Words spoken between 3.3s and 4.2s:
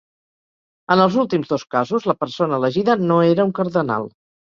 un cardenal.